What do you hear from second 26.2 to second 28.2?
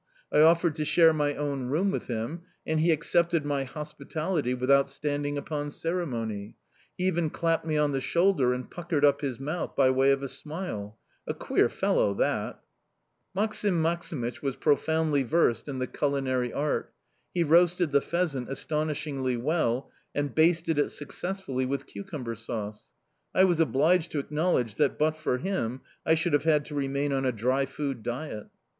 have had to remain on a dry food